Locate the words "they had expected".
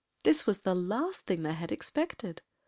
1.43-2.41